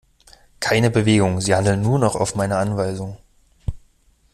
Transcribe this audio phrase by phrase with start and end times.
[0.59, 3.19] Keine Bewegung, sie handeln nur noch auf meine Anweisung!